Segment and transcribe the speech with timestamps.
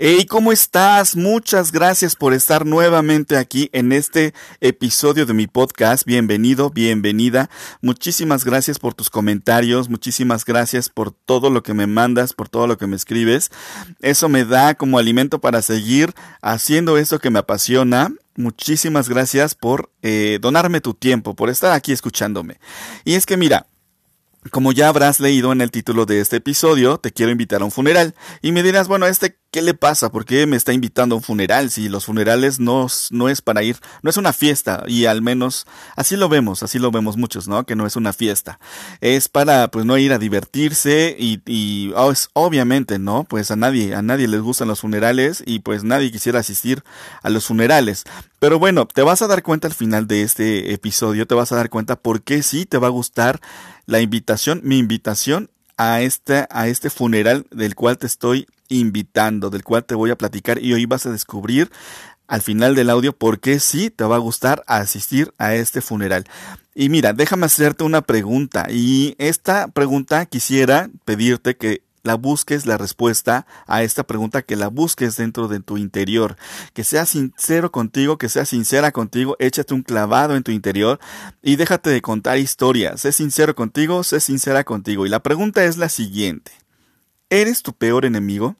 [0.00, 1.16] Hey, ¿cómo estás?
[1.16, 6.04] Muchas gracias por estar nuevamente aquí en este episodio de mi podcast.
[6.06, 7.50] Bienvenido, bienvenida.
[7.82, 12.68] Muchísimas gracias por tus comentarios, muchísimas gracias por todo lo que me mandas, por todo
[12.68, 13.50] lo que me escribes.
[14.00, 18.12] Eso me da como alimento para seguir haciendo esto que me apasiona.
[18.36, 22.60] Muchísimas gracias por eh, donarme tu tiempo, por estar aquí escuchándome.
[23.04, 23.66] Y es que mira,
[24.50, 27.70] como ya habrás leído en el título de este episodio, te quiero invitar a un
[27.70, 28.14] funeral.
[28.40, 30.10] Y me dirás, bueno, este, ¿qué le pasa?
[30.10, 31.70] ¿Por qué me está invitando a un funeral?
[31.70, 34.84] Si los funerales no, no es para ir, no es una fiesta.
[34.86, 35.66] Y al menos
[35.96, 37.64] así lo vemos, así lo vemos muchos, ¿no?
[37.64, 38.58] Que no es una fiesta.
[39.00, 43.24] Es para, pues, no ir a divertirse y, es, obviamente, ¿no?
[43.24, 46.82] Pues a nadie, a nadie les gustan los funerales y pues nadie quisiera asistir
[47.22, 48.04] a los funerales.
[48.38, 51.56] Pero bueno, te vas a dar cuenta al final de este episodio, te vas a
[51.56, 53.40] dar cuenta por qué sí te va a gustar
[53.86, 59.64] la invitación, mi invitación a este, a este funeral del cual te estoy invitando, del
[59.64, 61.70] cual te voy a platicar y hoy vas a descubrir
[62.26, 66.24] al final del audio por qué sí te va a gustar asistir a este funeral.
[66.74, 72.78] Y mira, déjame hacerte una pregunta y esta pregunta quisiera pedirte que la busques la
[72.78, 76.36] respuesta a esta pregunta, que la busques dentro de tu interior,
[76.72, 81.00] que seas sincero contigo, que seas sincera contigo, échate un clavado en tu interior
[81.42, 85.04] y déjate de contar historias, sé sincero contigo, sé sincera contigo.
[85.04, 86.52] Y la pregunta es la siguiente,
[87.30, 88.56] ¿eres tu peor enemigo?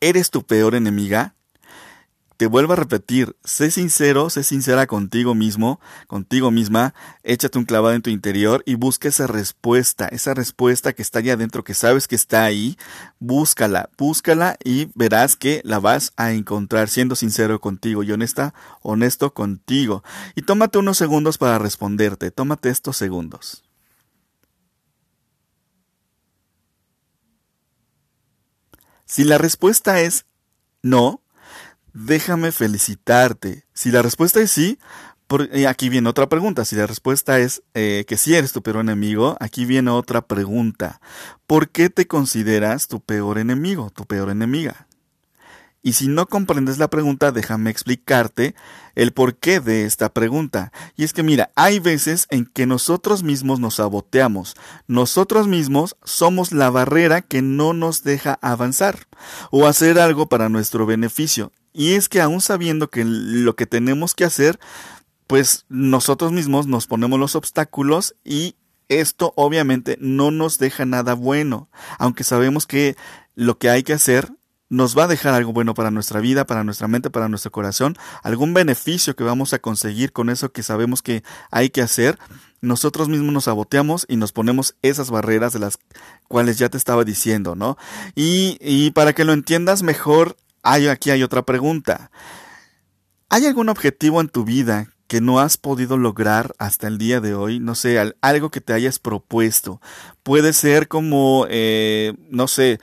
[0.00, 1.34] ¿Eres tu peor enemiga?
[2.36, 7.94] Te vuelvo a repetir, sé sincero, sé sincera contigo mismo, contigo misma, échate un clavado
[7.94, 12.08] en tu interior y busca esa respuesta, esa respuesta que está allá adentro, que sabes
[12.08, 12.78] que está ahí,
[13.18, 19.34] búscala, búscala y verás que la vas a encontrar siendo sincero contigo y honesta, honesto
[19.34, 20.02] contigo.
[20.34, 23.69] Y tómate unos segundos para responderte, tómate estos segundos.
[29.10, 30.24] Si la respuesta es
[30.82, 31.20] no,
[31.92, 33.64] déjame felicitarte.
[33.74, 34.78] Si la respuesta es sí,
[35.66, 36.64] aquí viene otra pregunta.
[36.64, 41.00] Si la respuesta es eh, que sí eres tu peor enemigo, aquí viene otra pregunta.
[41.48, 44.86] ¿Por qué te consideras tu peor enemigo, tu peor enemiga?
[45.82, 48.54] Y si no comprendes la pregunta, déjame explicarte
[48.94, 50.72] el porqué de esta pregunta.
[50.94, 54.56] Y es que mira, hay veces en que nosotros mismos nos saboteamos.
[54.86, 59.06] Nosotros mismos somos la barrera que no nos deja avanzar
[59.50, 61.50] o hacer algo para nuestro beneficio.
[61.72, 64.58] Y es que aún sabiendo que lo que tenemos que hacer,
[65.26, 68.56] pues nosotros mismos nos ponemos los obstáculos y
[68.88, 72.96] esto obviamente no nos deja nada bueno, aunque sabemos que
[73.36, 74.32] lo que hay que hacer
[74.70, 77.98] nos va a dejar algo bueno para nuestra vida, para nuestra mente, para nuestro corazón,
[78.22, 82.18] algún beneficio que vamos a conseguir con eso que sabemos que hay que hacer,
[82.60, 85.78] nosotros mismos nos saboteamos y nos ponemos esas barreras de las
[86.28, 87.76] cuales ya te estaba diciendo, ¿no?
[88.14, 92.10] Y, y para que lo entiendas mejor, hay, aquí hay otra pregunta.
[93.28, 97.34] ¿Hay algún objetivo en tu vida que no has podido lograr hasta el día de
[97.34, 97.58] hoy?
[97.58, 99.80] No sé, algo que te hayas propuesto.
[100.22, 102.78] Puede ser como, eh, no sé,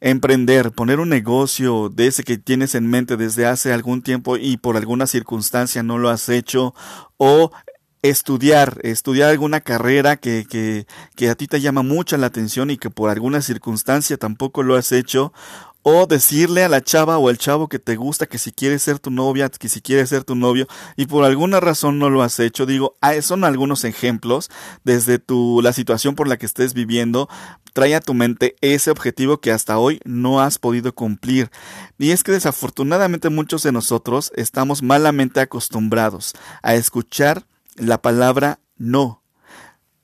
[0.00, 4.56] emprender, poner un negocio de ese que tienes en mente desde hace algún tiempo y
[4.56, 6.74] por alguna circunstancia no lo has hecho,
[7.16, 7.50] o
[8.02, 10.86] estudiar, estudiar alguna carrera que, que,
[11.16, 14.76] que a ti te llama mucho la atención y que por alguna circunstancia tampoco lo
[14.76, 15.32] has hecho,
[15.88, 18.98] o decirle a la chava o al chavo que te gusta que si quieres ser
[18.98, 20.66] tu novia, que si quieres ser tu novio
[20.96, 24.50] y por alguna razón no lo has hecho, digo, ah, son algunos ejemplos
[24.82, 27.28] desde tu la situación por la que estés viviendo,
[27.72, 31.52] trae a tu mente ese objetivo que hasta hoy no has podido cumplir.
[31.98, 36.32] Y es que desafortunadamente muchos de nosotros estamos malamente acostumbrados
[36.64, 39.22] a escuchar la palabra no.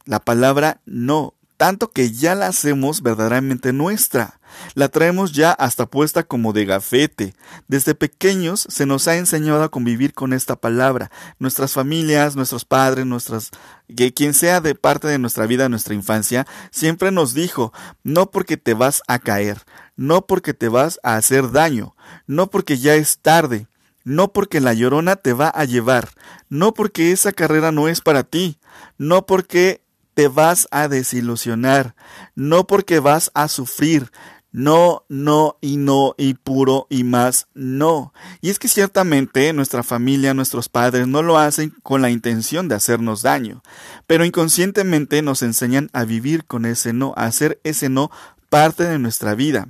[0.05, 4.41] La palabra no tanto que ya la hacemos verdaderamente nuestra.
[4.75, 7.35] La traemos ya hasta puesta como de gafete.
[7.69, 11.11] Desde pequeños se nos ha enseñado a convivir con esta palabra.
[11.39, 13.51] Nuestras familias, nuestros padres, nuestras
[13.97, 17.73] que quien sea de parte de nuestra vida, nuestra infancia, siempre nos dijo,
[18.03, 19.59] no porque te vas a caer,
[19.97, 21.95] no porque te vas a hacer daño,
[22.27, 23.69] no porque ya es tarde,
[24.05, 26.09] no porque la llorona te va a llevar,
[26.49, 28.59] no porque esa carrera no es para ti,
[28.99, 29.83] no porque
[30.15, 31.95] te vas a desilusionar,
[32.35, 34.11] no porque vas a sufrir,
[34.53, 38.13] no, no y no y puro y más no.
[38.41, 42.75] Y es que ciertamente nuestra familia, nuestros padres no lo hacen con la intención de
[42.75, 43.63] hacernos daño,
[44.07, 48.11] pero inconscientemente nos enseñan a vivir con ese no, a hacer ese no
[48.51, 49.69] parte de nuestra vida.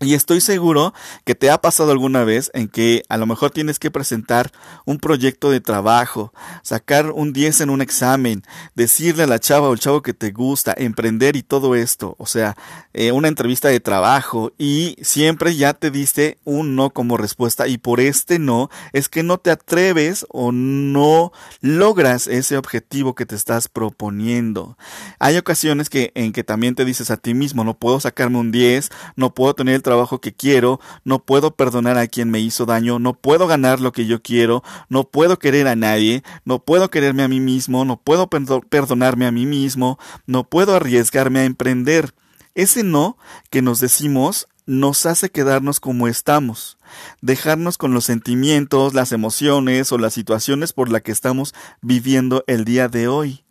[0.00, 0.92] Y estoy seguro
[1.24, 4.50] que te ha pasado alguna vez en que a lo mejor tienes que presentar
[4.84, 6.32] un proyecto de trabajo,
[6.62, 8.42] sacar un 10 en un examen,
[8.74, 12.26] decirle a la chava o el chavo que te gusta, emprender y todo esto, o
[12.26, 12.56] sea,
[12.92, 17.78] eh, una entrevista de trabajo y siempre ya te diste un no como respuesta y
[17.78, 23.36] por este no es que no te atreves o no logras ese objetivo que te
[23.36, 24.76] estás proponiendo.
[25.20, 28.50] Hay ocasiones que en que también te dices a ti mismo, no puedo sacarme un
[28.50, 32.98] 10, no puedo tener trabajo que quiero, no puedo perdonar a quien me hizo daño,
[32.98, 37.22] no puedo ganar lo que yo quiero, no puedo querer a nadie, no puedo quererme
[37.22, 42.12] a mí mismo, no puedo perdonarme a mí mismo, no puedo arriesgarme a emprender.
[42.56, 43.16] Ese no
[43.50, 46.78] que nos decimos nos hace quedarnos como estamos,
[47.20, 52.64] dejarnos con los sentimientos, las emociones o las situaciones por las que estamos viviendo el
[52.64, 53.44] día de hoy.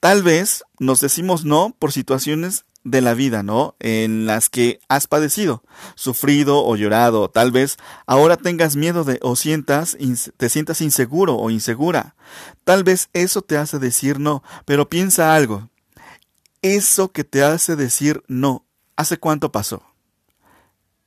[0.00, 3.74] Tal vez nos decimos no por situaciones de la vida, ¿no?
[3.80, 5.64] En las que has padecido,
[5.94, 7.28] sufrido o llorado.
[7.30, 9.96] Tal vez ahora tengas miedo de o sientas,
[10.36, 12.14] te sientas inseguro o insegura.
[12.62, 15.70] Tal vez eso te hace decir no, pero piensa algo.
[16.62, 18.66] Eso que te hace decir no,
[18.96, 19.82] ¿hace cuánto pasó?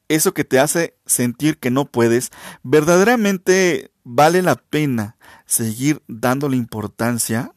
[0.09, 2.31] Eso que te hace sentir que no puedes,
[2.63, 7.53] verdaderamente vale la pena seguir dándole importancia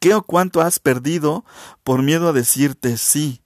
[0.00, 1.44] ¿Qué o cuánto has perdido
[1.84, 3.42] por miedo a decirte sí?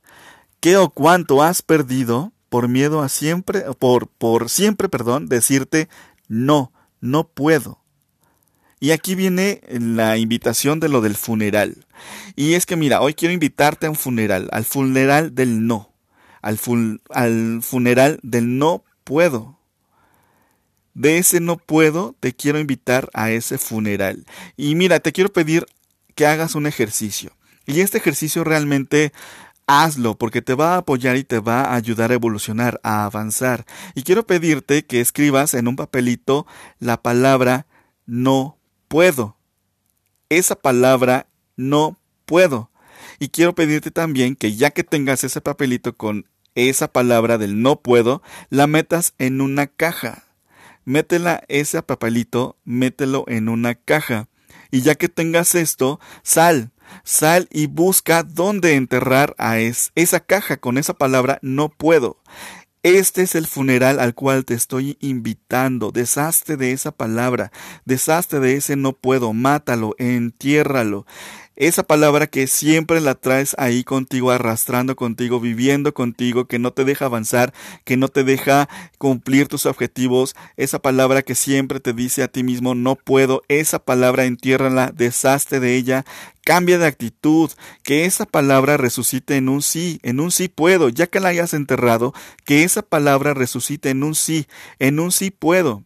[0.60, 5.88] ¿Qué o cuánto has perdido por miedo a siempre, por, por siempre, perdón, decirte
[6.28, 7.82] no, no puedo?
[8.78, 11.86] Y aquí viene la invitación de lo del funeral.
[12.36, 15.92] Y es que mira, hoy quiero invitarte a un funeral, al funeral del no,
[16.40, 16.60] al,
[17.10, 19.58] al funeral del no puedo.
[20.94, 24.24] De ese no puedo, te quiero invitar a ese funeral.
[24.56, 25.66] Y mira, te quiero pedir
[26.14, 27.32] que hagas un ejercicio.
[27.66, 29.12] Y este ejercicio realmente
[29.66, 33.64] hazlo porque te va a apoyar y te va a ayudar a evolucionar, a avanzar.
[33.94, 36.46] Y quiero pedirte que escribas en un papelito
[36.78, 37.66] la palabra
[38.06, 38.58] no
[38.88, 39.36] puedo.
[40.28, 41.26] Esa palabra
[41.56, 42.70] no puedo.
[43.18, 47.80] Y quiero pedirte también que ya que tengas ese papelito con esa palabra del no
[47.80, 50.24] puedo, la metas en una caja.
[50.84, 54.28] Métela ese papelito, mételo en una caja.
[54.70, 56.70] Y ya que tengas esto, sal,
[57.02, 62.18] sal y busca dónde enterrar a esa caja con esa palabra no puedo.
[62.84, 65.90] Este es el funeral al cual te estoy invitando.
[65.90, 67.50] Deshazte de esa palabra,
[67.86, 71.06] deshazte de ese no puedo, mátalo, entiérralo.
[71.56, 76.84] Esa palabra que siempre la traes ahí contigo, arrastrando contigo, viviendo contigo, que no te
[76.84, 77.54] deja avanzar,
[77.84, 78.68] que no te deja
[78.98, 80.34] cumplir tus objetivos.
[80.56, 83.42] Esa palabra que siempre te dice a ti mismo, no puedo.
[83.46, 86.04] Esa palabra entiérrala, deshazte de ella,
[86.44, 87.52] cambia de actitud,
[87.84, 91.54] que esa palabra resucite en un sí, en un sí puedo, ya que la hayas
[91.54, 92.14] enterrado,
[92.44, 94.48] que esa palabra resucite en un sí,
[94.80, 95.84] en un sí puedo.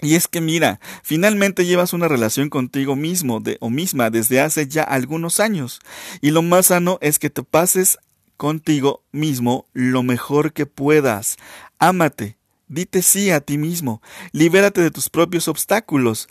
[0.00, 4.66] Y es que mira, finalmente llevas una relación contigo mismo de, o misma desde hace
[4.66, 5.80] ya algunos años.
[6.20, 7.98] Y lo más sano es que te pases
[8.36, 11.36] contigo mismo lo mejor que puedas.
[11.78, 12.36] Ámate,
[12.68, 14.02] dite sí a ti mismo,
[14.32, 16.28] libérate de tus propios obstáculos.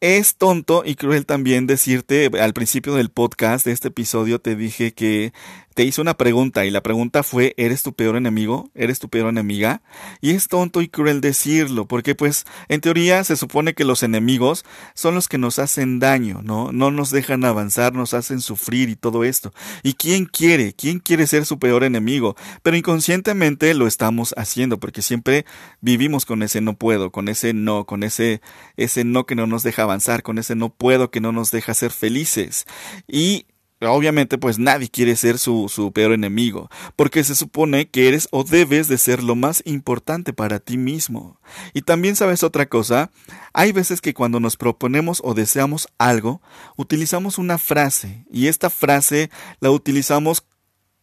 [0.00, 4.92] Es tonto y cruel también decirte, al principio del podcast de este episodio te dije
[4.92, 5.32] que
[5.74, 8.70] te hice una pregunta y la pregunta fue, ¿eres tu peor enemigo?
[8.74, 9.82] ¿Eres tu peor enemiga?
[10.20, 14.64] Y es tonto y cruel decirlo, porque pues en teoría se supone que los enemigos
[14.94, 16.70] son los que nos hacen daño, ¿no?
[16.72, 19.52] No nos dejan avanzar, nos hacen sufrir y todo esto.
[19.82, 20.74] ¿Y quién quiere?
[20.74, 22.36] ¿Quién quiere ser su peor enemigo?
[22.62, 25.44] Pero inconscientemente lo estamos haciendo, porque siempre
[25.80, 28.40] vivimos con ese no puedo, con ese no, con ese,
[28.76, 31.74] ese no que no nos deja avanzar, con ese no puedo que no nos deja
[31.74, 32.64] ser felices.
[33.08, 33.46] Y
[33.80, 38.44] Obviamente, pues nadie quiere ser su, su, peor enemigo, porque se supone que eres o
[38.44, 41.40] debes de ser lo más importante para ti mismo.
[41.74, 43.10] Y también sabes otra cosa,
[43.52, 46.40] hay veces que cuando nos proponemos o deseamos algo,
[46.76, 50.46] utilizamos una frase, y esta frase la utilizamos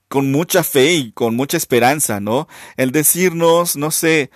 [0.08, 2.48] con mucha fe y con mucha esperanza, ¿no?
[2.78, 4.32] El decirnos, no sé,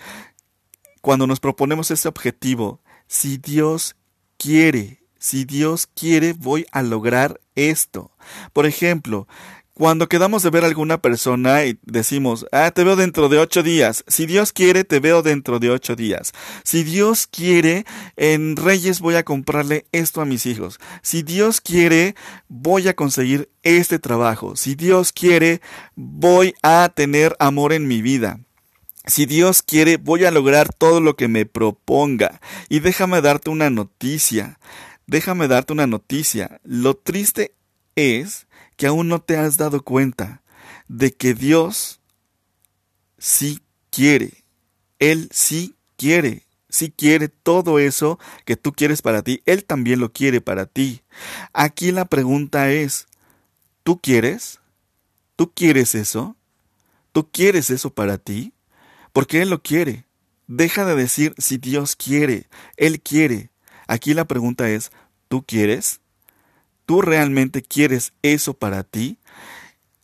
[1.02, 3.96] cuando nos proponemos ese objetivo, si Dios
[4.38, 8.12] quiere, si Dios quiere, voy a lograr esto.
[8.54, 9.28] Por ejemplo,
[9.74, 13.64] cuando quedamos de ver a alguna persona y decimos, ah, te veo dentro de ocho
[13.64, 14.04] días.
[14.08, 16.32] Si Dios quiere, te veo dentro de ocho días.
[16.64, 20.80] Si Dios quiere, en Reyes voy a comprarle esto a mis hijos.
[21.02, 22.14] Si Dios quiere,
[22.48, 24.56] voy a conseguir este trabajo.
[24.56, 25.60] Si Dios quiere,
[25.96, 28.42] voy a tener amor en mi vida.
[29.08, 32.42] Si Dios quiere, voy a lograr todo lo que me proponga.
[32.70, 34.60] Y déjame darte una noticia
[35.08, 36.60] déjame darte una noticia.
[36.64, 37.56] Lo triste
[37.96, 38.48] es
[38.78, 40.42] que aún no te has dado cuenta
[40.88, 42.02] de que Dios
[43.18, 44.44] sí quiere.
[45.00, 46.44] Él sí quiere.
[46.70, 49.42] Sí quiere todo eso que tú quieres para ti.
[49.46, 51.04] Él también lo quiere para ti.
[51.54, 53.08] Aquí la pregunta es,
[53.84, 54.60] ¿tú quieres?
[55.38, 56.36] ¿Tú quieres eso?
[57.14, 58.54] ¿Tú quieres eso para ti?
[59.14, 60.06] Porque Él lo quiere.
[60.48, 62.50] Deja de decir si Dios quiere.
[62.76, 63.52] Él quiere.
[63.88, 64.92] Aquí la pregunta es,
[65.28, 66.02] ¿tú quieres?
[66.86, 69.18] ¿Tú realmente quieres eso para ti?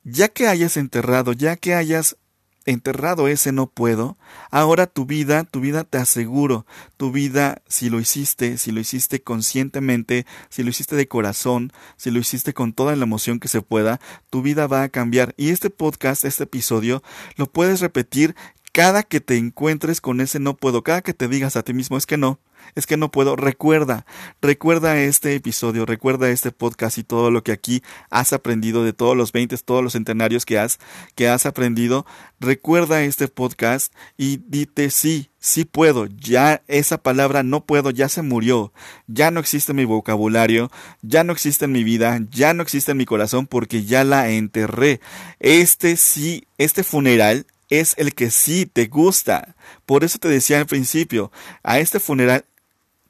[0.04, 2.18] Ya que hayas enterrado, ya que hayas
[2.66, 4.18] enterrado ese no puedo,
[4.52, 6.66] ahora tu vida, tu vida te aseguro,
[6.98, 12.12] tu vida, si lo hiciste, si lo hiciste conscientemente, si lo hiciste de corazón, si
[12.12, 15.34] lo hiciste con toda la emoción que se pueda, tu vida va a cambiar.
[15.38, 17.02] Y este podcast, este episodio,
[17.36, 18.36] lo puedes repetir
[18.72, 21.98] cada que te encuentres con ese no puedo, cada que te digas a ti mismo
[21.98, 22.40] es que no,
[22.76, 24.06] es que no puedo, recuerda,
[24.42, 29.18] recuerda este episodio, recuerda este podcast y todo lo que aquí has aprendido de todos
[29.18, 30.80] los 20, todos los centenarios que has,
[31.16, 32.06] que has aprendido,
[32.40, 38.22] recuerda este podcast y dite sí, sí puedo, ya esa palabra no puedo, ya se
[38.22, 38.72] murió,
[39.08, 42.92] ya no existe en mi vocabulario, ya no existe en mi vida, ya no existe
[42.92, 45.02] en mi corazón porque ya la enterré.
[45.40, 49.56] Este sí, este funeral es el que sí te gusta.
[49.88, 51.32] Por eso te decía al principio,
[51.64, 52.46] a este funeral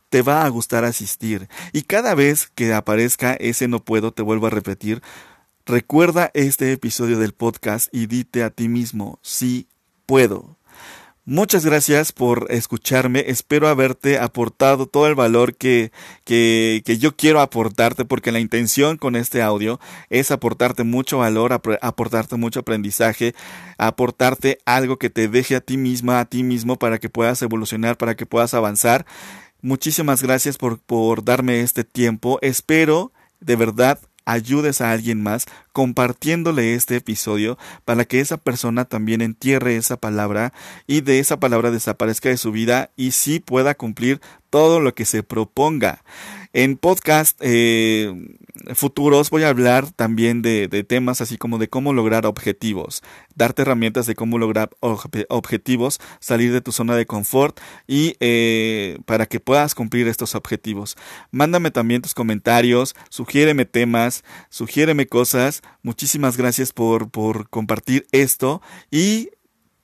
[0.09, 1.49] te va a gustar asistir.
[1.73, 5.01] Y cada vez que aparezca ese no puedo, te vuelvo a repetir,
[5.65, 9.67] recuerda este episodio del podcast y dite a ti mismo, sí
[10.05, 10.57] puedo.
[11.23, 13.25] Muchas gracias por escucharme.
[13.27, 15.91] Espero haberte aportado todo el valor que,
[16.23, 21.53] que, que, yo quiero aportarte, porque la intención con este audio es aportarte mucho valor,
[21.81, 23.35] aportarte mucho aprendizaje,
[23.77, 27.97] aportarte algo que te deje a ti misma, a ti mismo, para que puedas evolucionar,
[27.97, 29.05] para que puedas avanzar.
[29.61, 32.39] Muchísimas gracias por, por darme este tiempo.
[32.41, 33.99] Espero de verdad
[34.31, 40.53] ayudes a alguien más compartiéndole este episodio para que esa persona también entierre esa palabra
[40.87, 45.05] y de esa palabra desaparezca de su vida y sí pueda cumplir todo lo que
[45.05, 46.03] se proponga.
[46.53, 48.13] En podcast eh,
[48.75, 53.03] futuros voy a hablar también de, temas así como de cómo lograr objetivos,
[53.35, 59.27] darte herramientas de cómo lograr objetivos, salir de tu zona de confort y eh, para
[59.27, 60.97] que puedas cumplir estos objetivos.
[61.31, 65.61] Mándame también tus comentarios, sugiéreme temas, sugiéreme cosas.
[65.83, 69.29] Muchísimas gracias por, por compartir esto y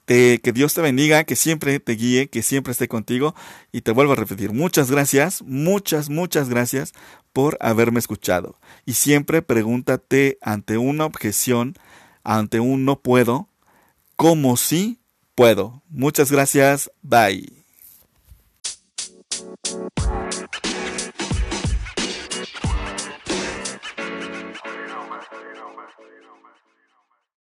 [0.07, 3.35] que Dios te bendiga, que siempre te guíe, que siempre esté contigo.
[3.71, 6.93] Y te vuelvo a repetir, muchas gracias, muchas, muchas gracias
[7.33, 8.59] por haberme escuchado.
[8.85, 11.75] Y siempre pregúntate ante una objeción,
[12.23, 13.49] ante un no puedo,
[14.15, 14.99] ¿cómo sí
[15.35, 15.83] puedo?
[15.89, 17.56] Muchas gracias, bye.